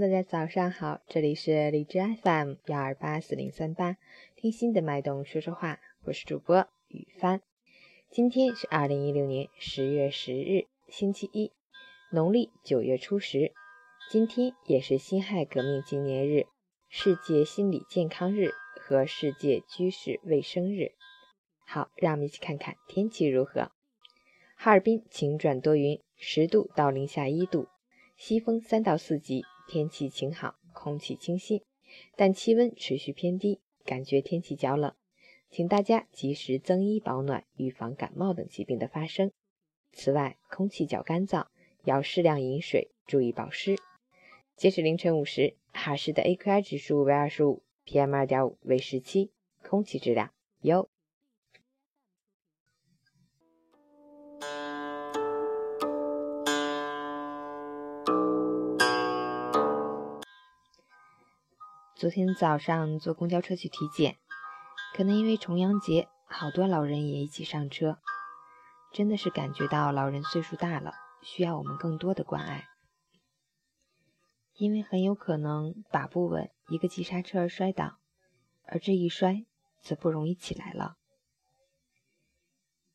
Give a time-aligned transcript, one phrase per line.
[0.00, 3.98] 大家早上好，这里是荔枝 FM 幺二八四零三八，
[4.34, 7.42] 听心的脉动说说话，我是主播雨帆。
[8.10, 11.52] 今天是二零一六年十月十日，星期一，
[12.10, 13.52] 农历九月初十。
[14.10, 16.46] 今天也是辛亥革命纪念日、
[16.88, 20.92] 世界心理健康日和世界居室卫生日。
[21.66, 23.70] 好，让我们一起看看天气如何。
[24.56, 27.68] 哈尔滨晴转多云，十度到零下一度，
[28.16, 29.44] 西风三到四级。
[29.70, 31.62] 天气晴好，空气清新，
[32.16, 34.96] 但气温持续偏低，感觉天气较冷，
[35.48, 39.30] 请大家及时增衣保暖，预防感冒等疾病的发生。
[39.92, 41.46] 此外，空气较干燥，
[41.84, 43.76] 要适量饮水，注意保湿。
[44.56, 49.30] 截止凌晨五时，哈市的 AQI 指数为二十五，PM 二点五为十七，
[49.62, 50.32] 空气质量
[50.62, 50.89] 优。
[62.00, 64.16] 昨天早上坐公交车去体检，
[64.94, 67.98] 可能因为重阳节，好多老人也一起上车，
[68.90, 72.64] 真的是感觉到老人岁数大了，需要我们更多的关爱，
[74.54, 77.98] 因为很有可能把不稳，一个急刹车而摔倒，
[78.64, 79.44] 而这一摔
[79.82, 80.96] 则不容易起来了。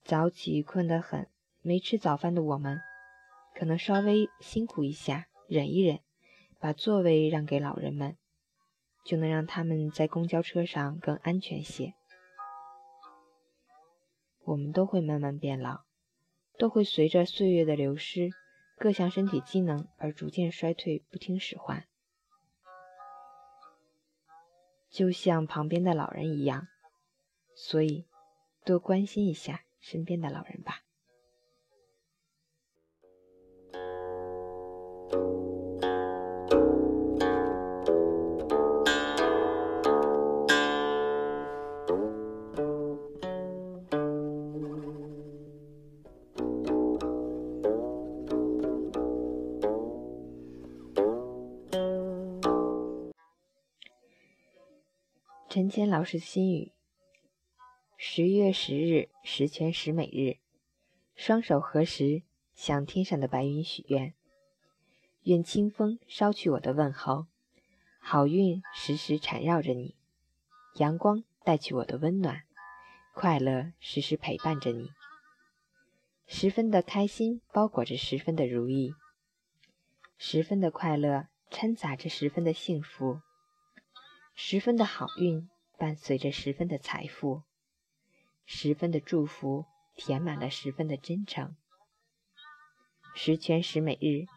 [0.04, 1.30] 早起困得很，
[1.62, 2.82] 没吃早饭的我们，
[3.54, 6.00] 可能稍微辛苦一下，忍一忍，
[6.60, 8.18] 把座位让给老人们。
[9.06, 11.94] 就能让他们在公交车上更安全些。
[14.44, 15.84] 我们都会慢慢变老，
[16.58, 18.32] 都会随着岁月的流失，
[18.78, 21.88] 各项身体机能而逐渐衰退，不听使唤。
[24.90, 26.68] 就像旁边的老人一样，
[27.54, 28.08] 所以
[28.64, 30.82] 多关心一下身边的老人吧。
[55.56, 56.74] 陈谦老师心语：
[57.96, 60.36] 十月十日，十全十美日，
[61.16, 62.24] 双手合十，
[62.54, 64.14] 向天上的白云许愿，
[65.24, 67.28] 愿清风捎去我的问候，
[68.02, 69.96] 好运时时缠绕着你，
[70.76, 72.44] 阳光带去我的温暖，
[73.14, 74.90] 快乐时时陪伴着你，
[76.28, 78.94] 十分的开心包裹着十分的如意，
[80.18, 83.22] 十分的快乐掺杂着十分的幸福。
[84.38, 87.44] 十分的好运伴随着十分的财富，
[88.46, 89.66] 十分的祝福
[89.96, 91.56] 填满了十分的真诚。
[93.16, 94.28] 十全十美日，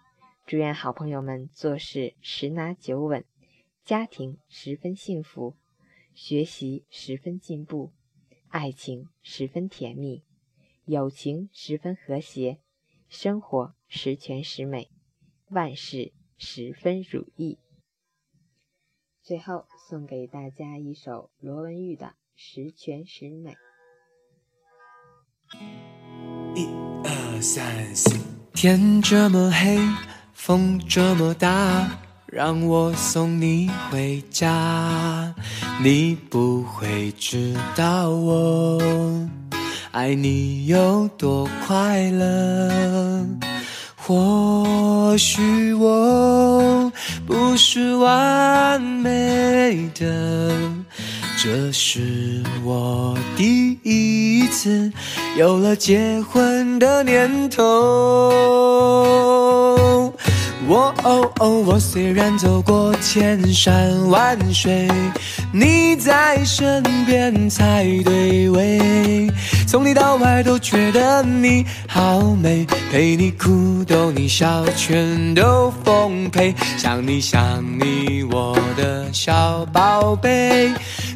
[0.46, 3.24] 祝愿好朋友们做事十拿九稳，
[3.84, 5.56] 家庭十分幸福，
[6.14, 7.92] 学习十分进步，
[8.50, 10.22] 爱情十分甜蜜，
[10.84, 12.60] 友情十分和谐，
[13.08, 14.92] 生活十全十美，
[15.48, 17.58] 万事十分如意。
[19.28, 23.50] 最后送给大家一首罗文玉的《十全十美》。
[26.56, 26.66] 一
[27.04, 28.16] 二三四，
[28.54, 29.78] 天这么黑，
[30.32, 31.90] 风这么大，
[32.24, 35.34] 让我送你回家。
[35.84, 38.80] 你不会知道我
[39.92, 43.26] 爱你有多快乐。
[43.96, 46.57] 或许我
[47.26, 50.54] 不是完美的，
[51.42, 54.92] 这是我第一次
[55.36, 59.47] 有了结婚的念头。
[60.68, 64.86] 我哦哦，我虽然走过千山万水，
[65.50, 69.26] 你在身边才对味。
[69.66, 76.54] 从里到外都觉得你好美，陪你哭逗你笑，全都奉陪。
[76.76, 80.70] 想你想你，我的小宝贝，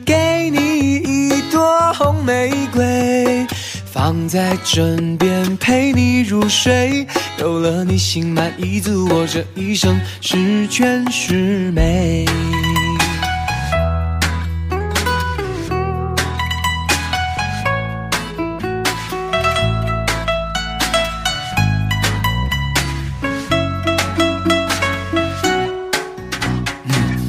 [0.07, 3.47] 给你一朵红玫瑰。
[3.93, 7.07] 放在枕边陪你入睡，
[7.39, 12.25] 有了你心满意足，我这一生十全十美。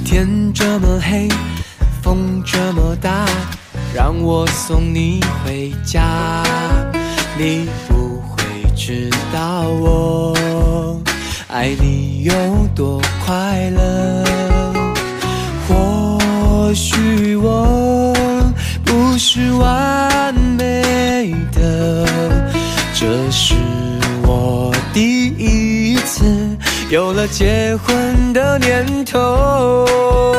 [0.05, 1.27] 天这么黑，
[2.01, 3.25] 风这么大。
[3.93, 6.43] 让我送你回家，
[7.37, 8.43] 你不会
[8.75, 10.99] 知道我
[11.47, 12.33] 爱你有
[12.73, 14.23] 多快乐。
[15.67, 18.11] 或许我
[18.83, 22.07] 不是完美的，
[22.95, 23.53] 这是
[24.23, 26.25] 我第一次
[26.89, 30.32] 有了结婚的念头。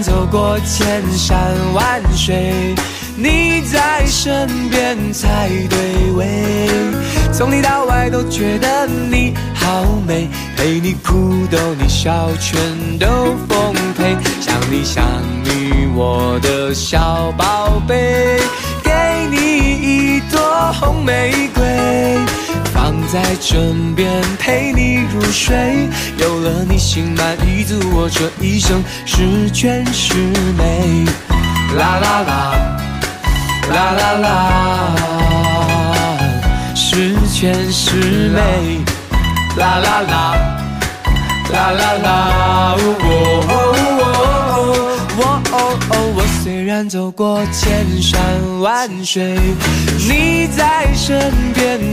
[0.00, 1.36] 走过千山
[1.74, 2.74] 万水，
[3.16, 6.68] 你在身边才对味。
[7.32, 14.16] 从里到外都觉得你好美，陪你哭逗你笑，全都奉陪。
[14.40, 15.04] 想你想
[15.42, 18.38] 你，我的小宝贝，
[18.84, 18.92] 给
[19.30, 20.40] 你一朵
[20.80, 21.62] 红玫瑰。
[23.12, 25.86] 在枕边陪你入睡，
[26.16, 30.14] 有了你心满意足，我这一生十全十
[30.56, 31.04] 美。
[31.76, 32.56] 啦啦啦，
[33.68, 34.96] 啦啦啦，
[36.74, 37.96] 十全十
[38.30, 38.80] 美。
[39.58, 40.34] 啦啦啦，
[41.52, 42.74] 啦啦啦，
[46.14, 48.18] 我虽然走过千山
[48.60, 49.38] 万水，
[50.08, 51.30] 你在身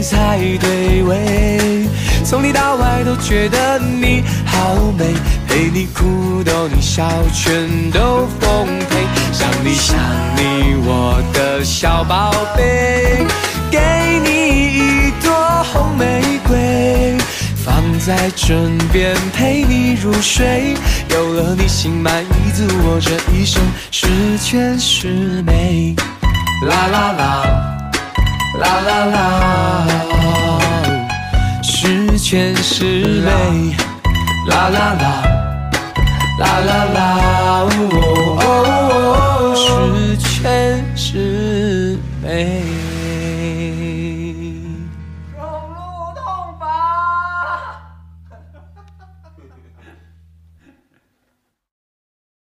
[0.02, 1.88] 才对味。
[2.24, 5.04] 从里到外都觉得你好美，
[5.48, 9.06] 陪你哭逗你笑，全都奉陪。
[9.32, 9.96] 想你想
[10.36, 13.24] 你，我的小宝贝，
[13.70, 13.78] 给
[14.24, 15.32] 你一朵
[15.72, 17.16] 红玫瑰。
[17.64, 20.74] 放在枕边陪你入睡，
[21.10, 25.94] 有了你心满意足，我这一生十全十美。
[26.66, 27.44] 啦啦啦，
[28.58, 29.49] 啦啦啦，
[32.30, 33.74] 全是泪。
[34.46, 35.04] 啦啦啦，
[36.38, 36.98] 啦啦啦，
[37.64, 37.68] 哦
[38.38, 42.59] 哦哦，十全十美。